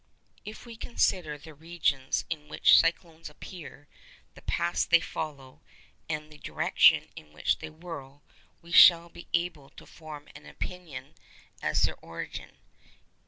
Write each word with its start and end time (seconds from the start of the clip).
If 0.45 0.65
we 0.65 0.75
consider 0.77 1.37
the 1.37 1.53
regions 1.53 2.25
in 2.27 2.47
which 2.47 2.79
cyclones 2.79 3.29
appear, 3.29 3.87
the 4.33 4.41
paths 4.41 4.83
they 4.83 4.99
follow, 4.99 5.61
and 6.09 6.31
the 6.33 6.39
direction 6.39 7.09
in 7.15 7.31
which 7.33 7.59
they 7.59 7.69
whirl, 7.69 8.23
we 8.63 8.71
shall 8.71 9.09
be 9.09 9.27
able 9.31 9.69
to 9.69 9.85
form 9.85 10.27
an 10.35 10.47
opinion 10.47 11.13
as 11.61 11.81
to 11.81 11.85
their 11.85 11.97
origin. 11.97 12.57